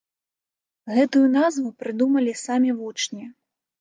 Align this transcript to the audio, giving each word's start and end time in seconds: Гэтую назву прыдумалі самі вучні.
Гэтую 0.95 1.21
назву 1.37 1.75
прыдумалі 1.85 2.33
самі 2.45 2.71
вучні. 2.79 3.23